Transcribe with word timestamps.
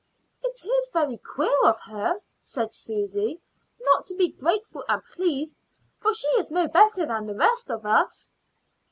"It 0.43 0.65
is 0.65 0.89
very 0.91 1.17
queer 1.17 1.55
of 1.63 1.79
her," 1.81 2.21
said 2.39 2.73
Susy, 2.73 3.39
"not 3.79 4.07
to 4.07 4.15
be 4.15 4.31
grateful 4.31 4.83
and 4.89 5.05
pleased, 5.05 5.61
for 5.99 6.11
she 6.11 6.25
is 6.39 6.49
no 6.49 6.67
better 6.67 7.05
than 7.05 7.27
the 7.27 7.35
rest 7.35 7.69
of 7.69 7.85
us." 7.85 8.33